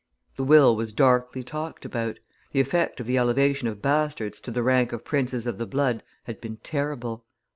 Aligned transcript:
The 0.35 0.43
will 0.43 0.75
was 0.75 0.93
darkly 0.93 1.43
talked 1.43 1.85
about; 1.85 2.17
the 2.53 2.59
effect 2.59 2.99
of 2.99 3.05
the 3.05 3.19
elevation 3.19 3.67
of 3.67 3.83
bastards 3.83 4.41
to 4.41 4.49
the 4.49 4.63
rank 4.63 4.91
of 4.93 5.05
princes 5.05 5.45
of 5.45 5.59
the 5.59 5.67
blood 5.67 6.01
had 6.23 6.41
been 6.41 6.57
terrible. 6.63 7.23